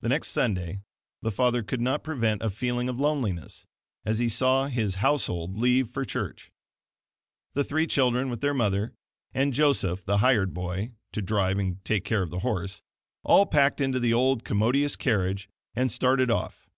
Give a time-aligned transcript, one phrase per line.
[0.00, 0.80] The next Sunday
[1.20, 3.66] the father could not prevent a feeling of loneliness
[4.02, 6.50] as he saw his household leave for church.
[7.52, 8.94] The three children, with their mother
[9.34, 12.80] and Joseph, the hired boy, to drive and take care of the horse;
[13.22, 16.70] all packed into the old commodious carriage and started off.